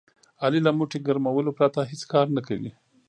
[0.43, 2.71] علي له موټي ګرمولو پرته هېڅ کار نه کوي.